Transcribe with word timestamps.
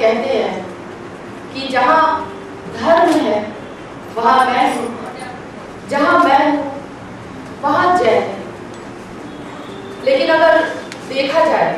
कहते 0.00 0.34
हैं 0.34 0.64
कि 1.54 1.68
जहाँ 1.68 2.02
धर्म 2.76 3.12
है, 3.20 3.38
वहाँ 4.16 4.44
मैं 4.46 4.64
हूँ। 4.76 4.88
जहाँ 5.90 6.18
मैं 6.24 6.40
हूँ, 6.48 6.64
वहाँ 7.62 7.96
जय 7.98 8.10
है। 8.10 8.38
लेकिन 10.04 10.28
अगर 10.34 10.64
देखा 11.08 11.44
जाए 11.44 11.72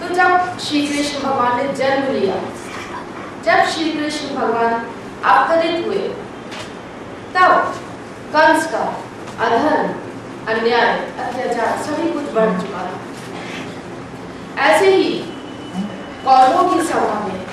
तो 0.00 0.14
जब 0.14 0.58
श्री 0.58 0.86
कृष्ण 0.86 1.22
भगवान 1.22 1.56
ने 1.56 1.72
जन्म 1.74 2.12
लिया, 2.12 2.34
जब 3.44 3.64
श्री 3.70 3.90
कृष्ण 3.92 4.34
भगवान 4.36 4.72
अवतरित 5.24 5.86
हुए, 5.86 6.08
तब 7.34 7.74
कंस 8.34 8.66
का 8.72 8.84
अधर्म, 9.46 9.88
अन्याय, 10.52 10.92
अत्याचार 11.24 11.82
सभी 11.84 12.12
कुछ 12.12 12.32
बढ़ 12.34 12.60
चुका 12.60 12.84
था 12.84 14.66
ऐसे 14.66 14.94
ही 14.94 15.12
कौरवों 16.24 16.68
की 16.68 16.86
सभा 16.86 17.18
में 17.26 17.44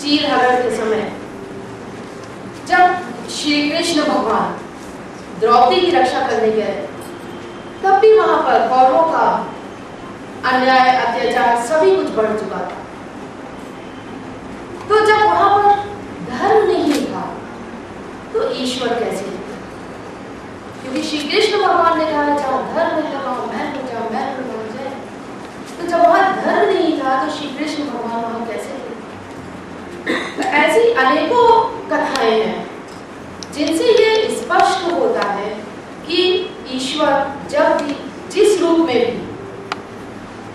चीर 0.00 0.26
हरण 0.30 0.62
के 0.62 0.76
समय 0.76 1.10
जब 2.68 3.28
श्री 3.30 3.70
कृष्ण 3.70 4.02
भगवान 4.04 4.58
द्रौपदी 5.40 5.81
की 5.92 5.98
रक्षा 5.98 6.20
करने 6.28 6.50
गए 6.52 6.74
तब 7.82 7.98
भी 8.00 8.12
वहाँ 8.18 8.36
पर 8.42 8.68
कौरवों 8.68 9.02
का 9.12 9.24
अन्याय, 10.50 10.88
अत्याचार, 10.96 11.56
सभी 11.66 11.96
कुछ 11.96 12.08
बढ़ 12.16 12.38
चुका 12.38 12.58
था। 12.58 12.78
तो 14.88 15.00
जब 15.06 15.24
वहाँ 15.24 15.50
पर 15.56 15.66
धर्म 16.30 16.66
नहीं 16.68 17.04
था 17.06 17.22
तो 18.32 18.50
ईश्वर 18.62 18.94
कैसे 19.00 19.30
क्योंकि 20.82 21.02
श्री 21.08 21.18
कृष्ण 21.28 21.58
भगवान 21.58 21.98
ने 21.98 22.06
कहा, 22.06 22.24
जहाँ 22.36 22.62
धर्म 22.74 22.94
है, 22.96 23.12
वहाँ 23.16 23.46
मैं 23.46 23.66
हूँ 23.74 23.82
जहाँ 23.88 24.08
मैं 24.10 24.24
हूँ 24.36 24.44
वहाँ 24.48 24.66
जय 24.74 24.88
तो 25.76 25.86
जब 25.90 26.06
वहाँ 26.06 26.22
धर्म 26.36 26.72
नहीं 26.72 26.98
था 27.00 27.24
तो 27.24 27.30
श्री 27.36 27.48
कृष्ण 27.58 27.84
भगवान 27.90 28.22
वहाँ 28.22 28.46
कैसे 28.46 28.70
थे? 28.78 30.16
तो 30.36 30.42
ऐसी 30.60 30.90
अनेकों 31.04 31.46
कथाएँ 31.90 32.40
हैं, 32.40 32.66
जिनसे 33.54 33.92
ये 33.92 34.28
स्पष्ट 34.36 34.92
होता 34.92 35.28
है 35.30 35.50
कि 36.06 36.20
ईश्वर 37.02 37.48
जब 37.50 37.78
भी, 37.78 37.94
जिस 38.32 38.60
रूप 38.60 38.78
में 38.78 38.94
भी 38.96 39.20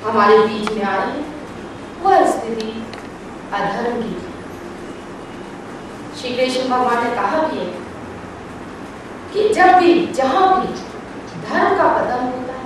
हमारे 0.04 0.38
बीच 0.40 0.70
में 0.72 0.84
आए 0.84 1.24
वह 2.04 2.26
स्थिति 2.32 2.68
अधर्म 3.54 4.02
की 4.02 4.16
श्री 6.20 6.30
कृष्ण 6.36 6.70
भगवान 6.70 7.04
ने 7.04 7.10
कहा 7.16 7.42
भी 7.48 7.58
है 7.58 7.66
कि 9.34 9.50
जब 9.54 9.74
भी, 9.80 10.06
जहाँ 10.14 10.46
भी 10.60 10.68
धर्म 11.48 11.76
का 11.78 11.88
पतन 11.88 12.24
होता 12.26 12.54
है, 12.54 12.66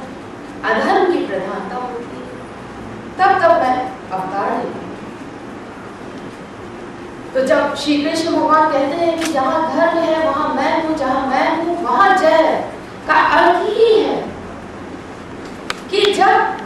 अधर्म 0.72 1.14
की 1.14 1.26
प्रधानता 1.26 1.76
होती 1.76 2.18
है, 2.18 2.26
तब 3.18 3.42
तब 3.44 3.62
मैं 3.62 3.78
अवतार 4.12 4.58
लेता 4.58 4.90
तो 7.34 7.46
जब 7.48 7.76
श्री 7.76 8.02
कृष्ण 8.04 8.32
भगवान 8.32 8.72
कहते 8.72 9.06
हैं 9.06 9.20
कि 9.20 9.32
जहाँ 9.34 9.62
धर्म 9.76 9.98
है, 9.98 10.28
वहाँ 10.28 10.54
मैं 10.56 10.84
हूँ, 10.84 10.96
जहाँ 10.98 11.26
मैं 11.28 11.66
हूँ, 11.66 11.82
वहाँ 11.84 12.18
जय 12.18 12.42
है 12.44 12.80
का 13.08 13.14
अर्थ 13.36 13.62
ही 13.68 13.94
है 13.94 14.16
कि 15.92 16.02
जब 16.14 16.59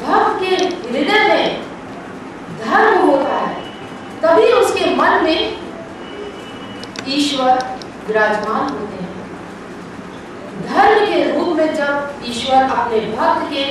भक्त 0.00 0.40
के 0.40 0.56
हृदय 0.88 1.22
में 1.28 1.62
धर्म 2.58 2.98
होता 3.00 3.36
है 3.36 3.62
तभी 4.22 4.50
उसके 4.52 4.94
मन 4.96 5.24
में 5.24 5.40
ईश्वर 7.16 7.58
विराजमान 8.18 8.68
होते 8.68 9.02
हैं। 9.02 9.16
धर्म 10.68 11.04
के 11.06 11.18
रूप 11.32 11.56
में 11.56 11.74
जब 11.74 12.24
ईश्वर 12.26 12.62
अपने 12.76 13.00
भक्त 13.12 13.50
के 13.50 13.64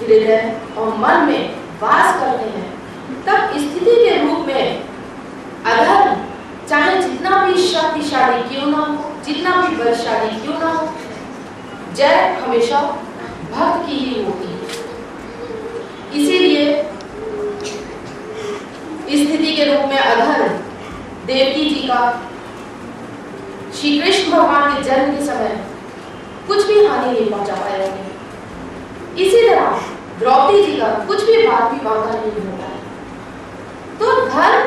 हृदय 0.00 0.60
और 0.78 0.96
मन 0.96 1.24
में 1.26 1.54
वास 1.82 2.20
करते 2.20 2.50
हैं, 2.50 2.66
तब 3.26 3.56
स्थिति 3.58 3.94
के 3.94 4.16
रूप 4.24 4.46
में 4.46 4.84
अधर्म, 5.66 6.26
चाहे 6.68 7.02
जितना 7.02 7.44
भी 7.44 7.54
शक्तिशाली 7.62 8.42
क्यों 8.48 8.66
ना 8.66 8.78
हो, 8.78 9.12
जितना 9.26 9.56
भी 9.56 9.76
बलशाली 9.76 10.40
क्यों 10.40 10.58
ना 10.58 10.72
हो, 10.72 10.88
जय 11.96 12.14
हमेशा 12.42 12.80
भक्त 13.52 13.86
की 13.86 13.96
ही 13.96 14.24
होती 14.24 14.48
है। 14.48 14.56
इसीलिए 16.14 16.82
स्थिति 19.10 19.56
के 19.56 19.64
रूप 19.64 19.88
में 19.90 19.98
अधर्म 19.98 20.48
देवकी 21.26 21.68
जी 21.70 21.86
का 21.88 22.00
श्री 23.78 23.98
कृष्ण 24.00 24.30
भगवान 24.30 24.74
के 24.74 24.82
जन्म 24.84 25.16
के 25.16 25.24
समय 25.24 25.50
कुछ 26.48 26.66
भी 26.66 26.84
हानि 26.86 27.10
नहीं 27.10 27.30
पहुँचा 27.30 27.54
पाया। 27.54 27.84
उन्हें 27.84 29.16
इसी 29.16 29.42
तरह 29.42 29.68
द्रौपदी 30.18 30.62
जी 30.62 30.72
का 30.78 30.88
कुछ 31.08 31.24
भी 31.24 31.36
बात 31.46 31.72
भी 31.72 31.78
बाधा 31.84 32.12
नहीं 32.12 32.32
होता 32.46 32.68
तो 34.00 34.06
धर्म 34.26 34.62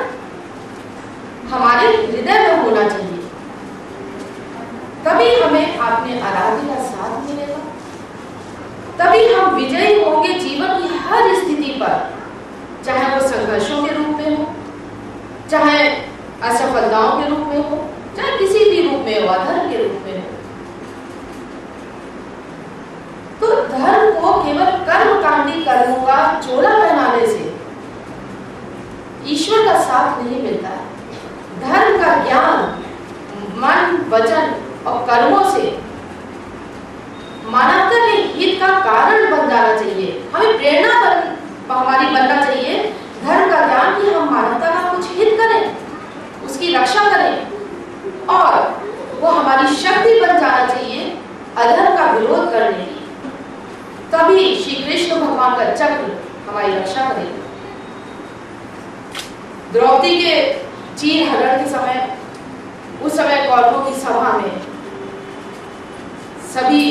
हमारे 1.51 1.87
हृदय 1.87 2.39
में 2.39 2.63
होना 2.63 2.87
चाहिए। 2.89 3.19
तभी 5.05 5.29
हमें 5.41 5.77
अपने 5.77 6.19
आराध्य 6.21 6.67
का 6.67 6.83
साथ 6.85 7.13
मिलेगा। 7.27 7.59
तभी 8.99 9.21
हम 9.33 9.55
विजयी 9.55 10.03
होंगे 10.03 10.33
जीवन 10.39 10.81
की 10.81 10.97
हर 11.05 11.33
स्थिति 11.35 11.71
पर, 11.81 11.95
चाहे 12.85 13.15
वो 13.15 13.27
संघर्षों 13.27 13.85
के 13.85 13.95
रूप 13.95 14.17
में 14.17 14.37
हो, 14.37 14.45
चाहे 15.51 15.87
असफलताओं 16.49 17.21
के 17.21 17.29
रूप 17.29 17.47
में 17.47 17.69
हो, 17.69 17.87
चाहे 18.17 18.37
किसी 18.37 18.59
में 19.11 19.27
हो 19.27 19.69
के 19.69 19.83
रूप 19.83 20.03
में 20.05 20.17
हो। 20.17 20.29
तो 23.41 23.47
धर्म 23.67 24.19
को 24.19 24.33
केवल 24.43 24.65
कर्मकांडी 24.65 25.63
कर्मों 25.65 26.01
का 26.03 26.39
चोला 26.39 26.69
पहनाने 26.69 27.27
से 27.27 27.49
ईश्वर 29.25 29.65
का 29.65 29.79
साथ 29.81 30.23
नहीं 30.23 30.41
मिलता 30.43 30.69
है। 30.69 30.89
धर्म 31.61 31.97
का 32.03 32.15
ज्ञान, 32.23 32.83
मन, 33.57 33.97
वचन 34.09 34.53
और 34.87 35.05
कर्मों 35.05 35.51
से 35.51 35.79
मानवता 37.45 38.05
के 38.05 38.11
हित 38.11 38.59
का 38.59 38.67
कारण 38.67 39.31
बन 39.31 39.49
जाना 39.49 39.75
चाहिए। 39.79 40.29
हमें 40.35 40.57
प्रेरणा 40.57 41.01
बन, 41.01 41.37
हमारी 41.71 42.05
बनना 42.05 42.45
चाहिए। 42.45 42.83
धर्म 43.23 43.49
का 43.49 43.65
ज्ञान 43.67 44.01
कि 44.01 44.13
हम 44.13 44.33
मानवता 44.33 44.69
का 44.71 44.93
कुछ 44.93 45.05
हित 45.09 45.33
करें, 45.39 45.75
उसकी 46.45 46.73
रक्षा 46.73 47.09
करें 47.11 47.47
और 48.27 48.80
वो 49.21 49.27
हमारी 49.27 49.75
शक्ति 49.75 50.19
बन 50.19 50.39
जाना 50.39 50.65
चाहिए, 50.65 51.01
अधर्म 51.57 51.95
का 51.97 52.11
विरोध 52.11 52.51
करने 52.51 52.85
की। 52.85 52.99
तभी 54.11 54.55
श्री 54.55 54.75
कृष्ण 54.75 55.19
भगवान 55.19 55.55
का 55.55 55.65
चक्र 55.73 56.17
हमारी 56.47 56.73
रक्षा 56.73 57.07
करेगा। 57.09 57.39
द्रौपदी 59.71 60.15
के 60.21 60.35
चीर 60.97 61.29
हरण 61.29 61.63
के 61.63 61.69
समय, 61.69 62.17
उस 63.03 63.15
समय 63.17 63.45
कौरवों 63.47 63.81
की 63.85 63.99
सभा 63.99 64.31
में 64.37 64.61
सभी 66.53 66.81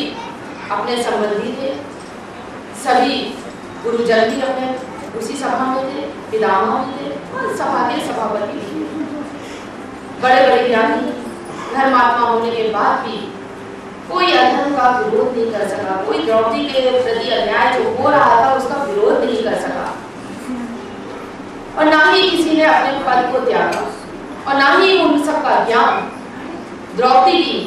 अपने 0.71 1.03
संबंधी 1.03 1.53
थे, 1.53 1.75
सभी 2.85 3.17
गुरुजन 3.83 4.31
भी 4.31 4.41
अपने 4.43 5.19
उसी 5.19 5.35
सभा 5.35 5.65
में 5.67 5.85
थे, 5.85 6.07
पितामह 6.31 6.85
भी 6.85 6.93
थे, 6.99 7.11
और 7.35 7.57
सभा 7.57 7.89
के 7.91 8.07
सभापति 8.07 8.59
बड़े 10.23 10.41
बड़े 10.47 10.69
ज्ञानी। 10.69 11.13
धर्मात्मा 11.73 12.27
होने 12.29 12.51
के 12.51 12.63
बाद 12.71 13.07
भी 13.07 13.17
कोई 14.11 14.33
अधर्म 14.33 14.77
का 14.77 14.89
विरोध 14.99 15.37
नहीं 15.37 15.51
कर 15.53 15.69
सका। 15.69 15.93
कोई 16.07 16.19
द्रौपदी 16.25 16.65
के 16.65 16.81
प्रति 16.93 17.31
अन्याय 17.31 17.67
जो 17.75 17.91
हो 17.97 18.11
रहा 18.11 18.35
था, 18.41 18.55
उसका 18.55 18.77
विरोध 18.85 19.25
नहीं 19.25 19.43
कर 19.45 19.55
सका। 19.61 19.85
और 21.79 21.85
ना 21.87 22.01
ही 22.05 22.31
किसी 22.31 22.57
ने 22.57 22.65
अपने 22.65 22.93
पद 23.01 23.33
को 23.33 23.45
त्यागा, 23.47 23.83
और 24.49 24.55
ना 24.55 24.69
ही 24.73 24.99
उन 25.03 25.23
सबका 25.25 25.53
ज्ञान 25.65 25.93
द्रौपदी 26.97 27.37
की 27.45 27.59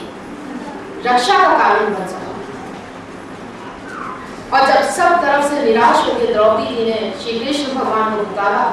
रक्षा 1.06 1.38
का 1.38 1.58
कारण 1.60 1.94
बन 1.94 2.06
सका। 2.08 2.32
और 4.54 4.62
जब 4.68 4.90
सब 4.90 5.22
तरफ़ 5.22 5.46
से 5.50 5.62
निराश 5.64 5.98
होकर 6.08 6.34
द्रौपदी 6.34 6.76
जी 6.76 6.84
ने 6.86 6.98
श्री 7.22 7.40
कृष्ण 7.40 7.74
भगवान 7.74 8.16
को 8.16 8.24
पुकारा 8.24 8.64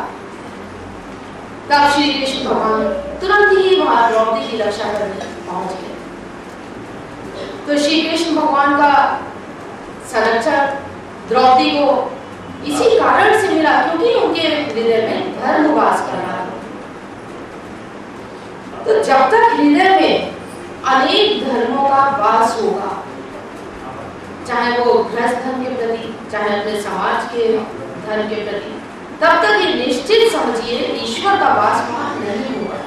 तब 1.71 1.83
श्री 1.91 2.07
कृष्ण 2.13 2.45
भगवान 2.45 2.81
तुरंत 3.21 3.51
ही 3.59 3.75
वहाँ 3.81 4.11
द्रौपदी 4.11 4.47
की 4.51 4.57
रक्षा 4.57 4.93
करने 4.93 5.27
पहुँच 5.49 5.73
गए 5.73 5.93
तो 7.67 7.79
श्री 7.83 8.01
कृष्ण 8.03 8.35
भगवान 8.37 8.77
का 8.77 8.93
संरक्षण 10.13 10.59
द्रौपदी 11.29 11.69
को 11.71 11.87
इसी 12.67 12.99
कारण 12.99 13.41
से 13.41 13.49
मिला 13.49 13.75
क्योंकि 13.83 14.15
उनके 14.15 14.41
हृदय 14.41 15.07
में 15.07 15.19
धर्म 15.41 15.71
वास 15.75 16.01
कर 16.07 16.17
रहा 16.17 16.39
था। 16.39 16.55
तो 18.85 18.91
जब 19.03 19.21
तक 19.31 19.43
हृदय 19.55 19.89
में 20.01 20.15
अनेक 20.95 21.27
धर्मों 21.45 21.89
का 21.89 22.03
वास 22.19 22.61
होगा, 22.61 22.91
चाहे 24.49 24.79
वो 24.79 24.93
गृहस्थ 24.95 25.39
धर्म 25.45 25.65
के 25.65 25.71
प्रति, 25.77 26.15
चाहे 26.33 26.61
अपने 26.61 26.81
समाज 26.83 27.33
के 27.33 27.49
धर्म 28.07 28.29
के 28.29 28.45
प्रति 28.51 28.80
तब 29.21 29.43
तक 29.43 29.61
ये 29.61 29.73
निश्चित 29.77 30.33
समझिए 30.33 30.77
ईश्वर 31.03 31.39
का 31.39 31.49
वास 31.55 31.89
वहाँ 31.89 32.15
नहीं 32.19 32.55
होगा 32.55 32.79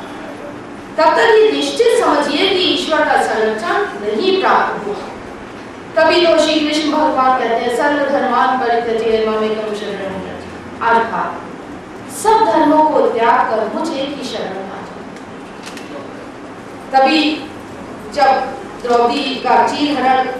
तब 0.98 1.18
तक 1.18 1.36
ये 1.36 1.52
निश्चित 1.52 2.00
समझिए 2.00 2.50
कि 2.50 2.64
ईश्वर 2.68 3.04
का 3.06 3.22
संरक्षण 3.24 3.86
नहीं 4.02 4.40
प्राप्त 4.42 4.88
होगा 4.88 5.12
तभी 5.96 6.26
तो 6.26 6.38
श्री 6.40 6.60
कृष्ण 6.60 6.92
भगवान 6.92 7.40
कहते 7.40 7.56
हैं 7.56 7.76
सर्व 7.78 8.10
धर्मान 8.10 8.60
परित्यज्य 8.60 9.26
मामेकम 9.26 9.74
अर्थात, 10.84 11.42
सब 12.14 12.46
धर्मों 12.46 12.84
को 12.86 13.02
त्याग 13.10 13.50
कर 13.50 13.74
मुझे 13.76 13.94
एक 13.96 14.18
ही 14.18 14.24
शरण 14.26 14.58
आ 14.70 14.82
तभी 16.94 17.22
जब 18.14 18.50
द्रौपदी 18.82 19.36
का 19.44 19.56
चीर 19.68 19.98
हरण 19.98 20.32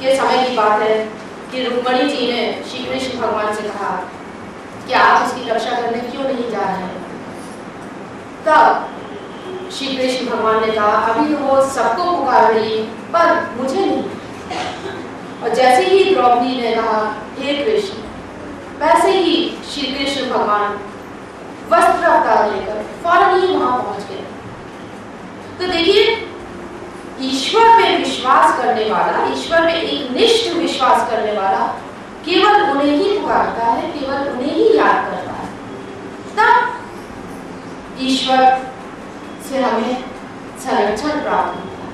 के 0.00 0.16
समय 0.16 0.44
की 0.44 0.56
बात 0.56 0.80
है 0.80 0.98
कि 1.56 1.62
रुक्मणी 1.64 2.08
जी 2.08 2.26
ने 2.30 2.40
श्री 2.70 2.84
कृष्ण 2.84 3.18
भगवान 3.20 3.54
से 3.56 3.62
कहा 3.68 3.90
कि 4.86 4.92
आप 4.94 5.26
उसकी 5.26 5.48
रक्षा 5.50 5.80
करने 5.80 6.00
क्यों 6.08 6.24
नहीं 6.24 6.50
जा 6.50 6.64
रहे 6.64 6.88
तब 8.46 9.70
श्री 9.76 9.86
कृष्ण 9.96 10.26
भगवान 10.26 10.60
ने 10.66 10.72
कहा, 10.72 10.88
अभी 10.88 11.34
तो 11.34 11.38
वो 11.44 11.62
सबको 11.70 12.16
पुकार 12.16 12.52
रही 12.52 12.76
है 12.76 12.82
पर 13.12 13.56
मुझे 13.56 13.84
नहीं। 13.84 14.02
और 15.42 15.54
जैसे 15.54 15.86
ही 15.86 16.14
द्रौपदी 16.14 16.60
ने 16.60 16.74
कहा, 16.74 17.00
हे 17.38 17.54
कृष्ण, 17.64 17.96
वैसे 18.80 19.18
ही 19.18 19.34
श्री 19.72 19.92
कृष्ण 19.94 20.30
भगवान 20.30 20.78
वस्त्र 21.72 22.06
अवतार 22.06 22.50
लेकर 22.52 22.82
फ़ौरन 23.02 23.40
ही 23.40 23.56
वहाँ 23.56 23.82
पहुँच 23.82 24.08
गए 24.10 24.24
तो 25.58 25.72
देखिए 25.72 26.16
ईश्वर 27.26 27.68
में 27.76 27.98
विश्वास 27.98 28.58
करने 28.58 28.90
वाला 28.90 29.26
ईश्वर 29.32 29.64
में 29.66 29.74
एक 29.74 30.10
निष्ठ 30.16 30.54
विश्वास 30.88 31.10
करने 31.10 31.32
वाला 31.32 31.66
केवल 32.26 32.70
उन्हें 32.70 32.96
ही 32.96 33.18
पुकारता 33.18 33.66
है, 33.66 33.82
केवल 33.82 34.28
उन्हें 34.28 34.52
ही 34.52 34.78
याद 34.78 34.94
करता 34.94 35.32
है। 35.32 35.48
तब 36.36 36.72
ईश्वर 38.00 38.66
से 39.48 39.62
हमें 39.62 40.04
संरक्षण 40.58 41.20
प्राप्त 41.20 41.58
होता 41.58 41.82
है। 41.82 41.90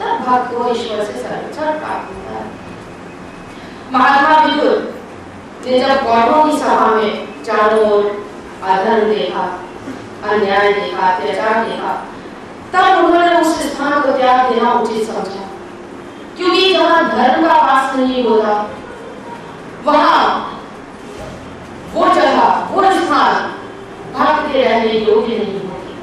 तब 0.00 0.24
भक्त 0.24 0.50
को 0.50 0.70
ईश्वर 0.70 1.04
से 1.04 1.12
संरक्षण 1.12 1.78
प्राप्त 1.78 2.10
होता 2.10 2.30
है। 2.30 2.44
महात्मा 3.92 4.44
विदुर 4.44 4.94
ने 5.66 5.80
जब 5.80 6.04
कौरवों 6.04 6.44
की 6.44 6.58
सभा 6.58 6.86
में 6.86 7.42
चारों 7.44 7.90
ओर 7.90 8.26
अधर्म 8.62 9.08
देखा, 9.08 9.60
अन्याय 10.30 10.72
देखा, 10.72 11.06
अत्याचार 11.08 11.64
देखा, 11.64 12.06
तब 12.72 13.04
उन्होंने 13.04 13.40
उस 13.40 13.62
स्थान 13.62 14.00
को 14.00 14.12
त्याग 14.12 14.52
देना 14.52 14.72
उचित 14.72 15.06
समझा। 15.06 15.46
क्योंकि 16.36 16.72
जहाँ 16.72 17.04
धर्म 17.10 17.46
का 17.48 17.54
वास 17.96 18.08
नहीं 18.08 18.24
होता। 18.24 18.70
वहाँ 19.84 20.52
वो 21.94 22.08
जगह, 22.08 22.68
वो 22.72 22.82
स्थान 22.82 23.52
भक्त 24.14 24.52
के 24.52 24.62
रहने 24.62 24.92
योग्य 24.92 25.36
नहीं 25.36 25.60
होती। 25.68 25.96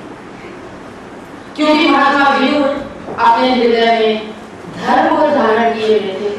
क्योंकि 1.56 1.90
महात्मा 1.90 2.38
विदुर 2.38 2.70
अपने 3.20 3.56
हृदय 3.56 4.00
में 4.00 4.34
धर्म 4.78 5.16
को 5.16 5.28
धारण 5.28 5.74
किए 5.74 6.00
हुए 6.00 6.14
थे। 6.14 6.32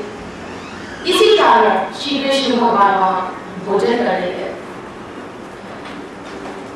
इसी 1.11 1.39
कारण 1.39 1.93
श्री 1.93 2.19
कृष्ण 2.19 2.57
भगवान 2.57 2.95
वहाँ 2.95 3.43
भोजन 3.67 3.97
करने 3.97 4.27
गए। 4.27 4.55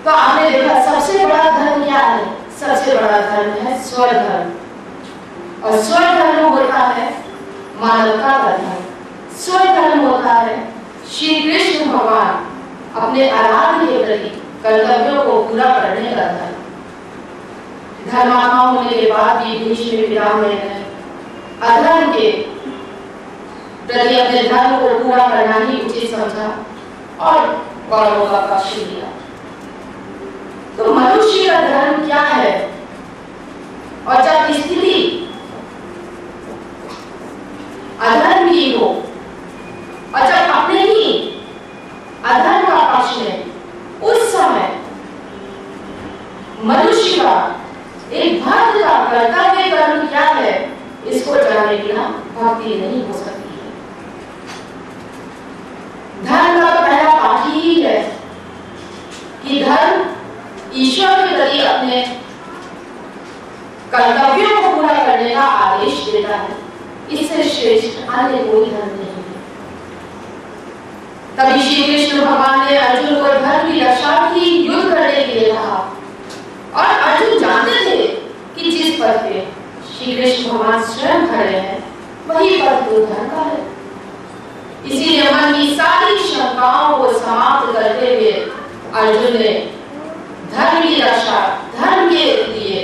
तो 0.04 0.10
आपने 0.10 0.50
देखा, 0.50 0.82
सबसे 0.84 1.26
बड़ा 1.26 1.50
धर्म 1.50 1.84
क्या 1.84 1.98
है? 1.98 2.26
सबसे 2.60 2.94
बड़ा 2.94 3.20
धर्म 3.20 3.50
है 3.50 3.82
स्वधर्म 3.82 4.50
और 5.64 5.78
स्वधर्म 5.78 6.46
होता 6.46 6.78
है 6.78 7.27
मानवता 7.80 8.38
का 8.38 8.56
धर्म 8.56 8.84
स्वधर्म 9.36 10.00
होता 10.00 10.32
है। 10.32 10.56
श्री 11.12 11.34
कृष्ण 11.40 11.84
भगवान 11.84 12.46
अपने 13.00 13.30
आराध्य 13.30 13.86
के 13.86 14.04
प्रति 14.04 14.28
कर्तव्यों 14.62 15.22
को 15.24 15.42
पूरा 15.42 15.64
करने 15.64 16.10
का 16.10 16.24
धर्म 16.24 16.56
धर्मात्मा 18.10 18.62
होने 18.62 18.90
के 18.90 19.10
बाद 19.10 19.46
भी 19.46 19.58
भीष्म 19.58 19.96
विराम 19.96 20.40
में 20.40 20.84
अधर्म 21.62 22.12
के 22.12 22.30
प्रति 23.86 24.18
अपने 24.18 24.42
धर्म 24.42 24.76
को 24.78 25.04
पूरा 25.04 25.26
करना 25.28 25.54
ही 25.54 25.80
उचित 25.80 26.10
समझा 26.10 26.48
और 27.20 27.46
कौरवों 27.90 28.26
का 28.26 28.40
पक्ष 28.40 28.76
लिया। 28.76 29.08
तो 30.76 30.94
मनुष्य 30.94 31.48
का 31.48 31.60
धर्म 31.60 32.04
क्या 32.06 32.20
है? 32.20 32.70
और 34.08 34.22
जब 34.22 34.52
स्थिति 34.52 34.67
अधर्म 38.08 38.48
हो। 38.78 38.88
और 40.08 40.26
जब 40.26 40.50
अपने 40.52 40.80
ही 40.82 41.04
अधर्म 42.24 42.66
का 42.66 42.78
पक्ष 42.92 43.16
में 43.18 43.34
उस 44.02 44.32
समय 44.32 44.68
मनुष्य 46.64 47.16
का 47.18 47.34
एक 48.12 48.42
भक्त 48.42 48.78
का 48.82 48.92
कर्तव्य 49.04 49.70
कर्म 49.70 50.06
क्या 50.08 50.26
है, 50.30 50.52
इसको 51.06 51.34
जानने 51.34 51.76
बिना 51.78 52.04
भक्ति 52.36 52.74
नहीं 52.74 53.02
हो 53.06 53.18
सकती 53.18 53.50
है। 53.54 53.68
धर्म 56.24 56.60
का 56.60 56.80
पहला 56.80 57.10
पाठ 57.16 57.46
ही 57.52 57.74
है 57.82 57.98
कि 59.42 59.62
धर्म 59.64 60.04
ईश्वर 60.76 61.26
के 61.26 61.36
प्रति 61.36 61.58
अपने 61.66 62.02
कर्तव्यों 63.92 64.56
को 64.56 64.76
पूरा 64.76 64.94
करने 65.04 65.34
का 65.34 65.42
आदेश 65.42 66.08
देता 66.12 66.36
है। 66.36 66.67
इससे 67.12 67.42
श्रेष्ठ 67.50 68.08
अन्य 68.08 68.42
कोई 68.44 68.64
धर्म 68.70 68.96
नहीं 68.96 69.16
तभी 71.38 71.60
श्री 71.62 71.82
कृष्ण 71.84 72.20
भगवान 72.20 72.64
ने 72.66 72.76
अर्जुन 72.76 73.14
को 73.16 73.26
धर्म 73.40 73.72
की 73.72 73.80
रक्षा 73.80 74.12
की 74.30 74.40
युद्ध 74.40 74.88
करने 74.88 75.24
के 75.24 75.34
लिए 75.34 75.52
कहा। 75.52 75.76
और 76.74 76.98
अर्जुन 77.00 77.38
जानते 77.40 77.84
थे 77.86 78.06
कि 78.54 78.70
जिस 78.70 79.00
पद 79.00 79.20
पे 79.24 79.46
श्री 79.88 80.16
कृष्ण 80.16 80.50
भगवान 80.50 80.82
स्वयं 80.84 81.26
खड़े 81.26 81.56
हैं, 81.58 81.78
वही 82.28 82.56
पद 82.62 82.84
तो 82.86 83.04
धर्म 83.06 83.28
का 83.28 83.42
है। 83.42 83.60
इसीलिए 84.86 85.30
मन 85.30 85.54
की 85.54 85.74
सारी 85.76 86.18
शंकाओं 86.24 86.98
को 86.98 87.12
समाप्त 87.18 87.72
करते 87.74 88.14
हुए 88.14 88.32
अर्जुन 88.96 89.38
ने 89.38 89.52
धर्म 90.52 90.88
की 90.88 91.00
रक्षा, 91.02 91.40
धर्म 91.78 92.08
के 92.10 92.24
लिए 92.44 92.82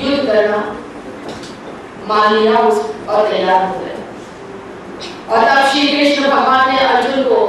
युद्ध 0.00 0.26
करना 0.26 0.64
मान 2.08 2.34
लिया 2.34 2.58
उस 2.60 2.94
और 3.08 3.30
तैयार 3.30 3.64
हो 3.64 3.78
गए। 3.78 3.94
और 5.30 5.44
तब 5.44 5.68
श्री 5.68 5.88
कृष्ण 5.88 6.30
भगवान 6.30 6.72
ने 6.72 6.78
अर्जुन 6.78 7.22
को 7.22 7.46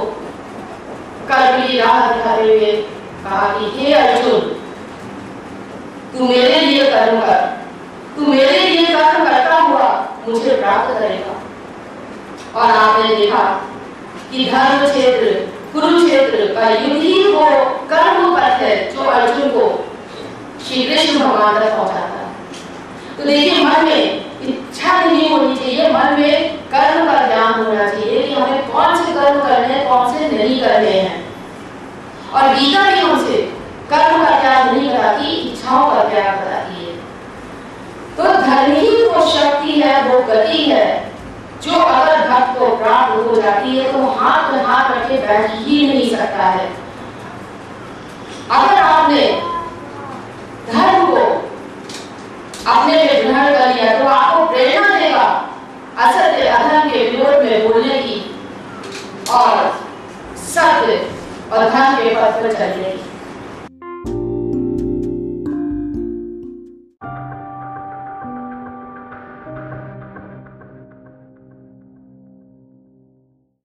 कर्म 1.32 1.68
की 1.68 1.78
राह 1.78 2.14
दिखाते 2.14 2.42
हुए 2.42 2.72
कहा 3.24 3.48
कि, 3.48 3.80
हे 3.80 3.94
अर्जुन, 3.94 4.40
तू 6.18 6.28
मेरे 6.28 6.62
लिए 6.62 6.92
कर्म 6.92 7.20
कर। 7.20 7.58
तू 8.16 8.26
मेरे 8.26 8.60
लिए 8.60 8.86
कर्म 8.86 9.26
करता 9.26 9.56
हुआ 9.56 10.08
मुझे 10.28 10.56
प्राप्त 10.56 11.00
करेगा। 11.00 11.42
और 12.60 12.72
आपने 12.72 13.16
देखा 13.16 13.62
कि 14.32 14.46
धर्म 14.46 14.88
क्षेत्र 14.88 15.58
कुरुक्षेत्र 15.74 16.54
का 16.54 16.70
युद्ध 16.70 17.02
ही 17.04 17.32
वो 17.32 17.46
कर्म 17.90 18.36
पथ 18.36 18.42
है 18.42 18.96
जो 18.96 19.00
अर्जुन 19.00 19.50
को 19.50 19.90
श्री 20.68 20.84
कृष्ण 20.84 21.20
भगवान 21.20 21.60
तक 21.60 21.76
पहुंचाता 21.76 22.00
है। 22.00 22.28
तो 23.18 23.24
देखिए, 23.24 23.64
मन 23.64 23.86
में 23.86 24.27
इच्छा 24.78 25.04
नहीं 25.04 25.30
होनी 25.30 25.56
चाहिए, 25.56 25.88
मन 25.92 26.20
में 26.20 26.58
कर्म 26.72 27.06
का 27.06 27.22
ज्ञान 27.28 27.54
होना 27.56 27.86
चाहिए 27.90 28.22
कि 28.24 28.34
हमें 28.34 28.68
कौन 28.72 28.96
से 28.96 29.14
कर्म 29.14 29.40
करने 29.40 29.68
हैं, 29.68 29.88
कौन 29.90 30.14
से 30.14 30.28
नहीं 30.32 30.60
करने 30.62 30.92
हैं। 30.92 31.16
और 32.34 32.54
गीता 32.56 32.84
भी 32.84 33.00
हमसे 33.00 33.42
कर्म 33.92 34.24
का 34.24 34.40
त्याग 34.42 34.74
नहीं 34.74 34.90
कराती, 34.90 35.32
इच्छाओं 35.48 35.90
का 35.92 36.04
त्याग 36.04 36.38
कराती 36.38 36.86
है। 36.86 36.94
तो 38.18 38.24
धर्म 38.42 38.76
ही 38.76 38.92
वो 39.06 39.26
शक्ति 39.30 39.80
है, 39.82 39.96
वो 40.04 40.20
गति 40.24 40.64
है, 40.64 40.86
जो 41.64 41.80
अगर 41.80 42.30
भक्त 42.30 42.60
को 42.60 42.76
प्राप्त 42.76 43.28
हो 43.28 43.42
जाती 43.42 43.78
है 43.78 43.92
तो 43.92 44.06
हाथ 44.20 44.52
में 44.54 44.64
हाथ 44.66 44.92
रखे 44.92 45.18
बैठ 45.18 45.52
ही 45.60 45.86
नहीं 45.88 46.10
सकता 46.10 46.50
है। 46.50 46.70
अगर 48.52 48.78
आपने 48.78 49.26
धर्म 50.72 51.06
को 51.06 51.27
अपने 52.68 52.94
में 52.96 53.24
ग्रहण 53.24 53.54
कर 53.54 53.74
लिया 53.76 53.98
तो 54.00 54.06
आपको 54.06 54.46
प्रेरणा 54.46 55.00
देगा। 55.00 55.28
असत्य, 55.98 56.48
अधर्म 56.48 56.90
के 56.90 57.10
विरोध 57.10 57.44
में 57.44 57.68
बोलने 57.68 57.98
की 58.00 58.18
और 59.34 59.54
सत्य 60.48 60.98
और 61.52 61.70
धर्म 61.70 61.96
के 61.96 62.16
पथ 62.16 62.42
पर 62.42 62.54
चलने 62.54 62.92
की। 62.92 63.07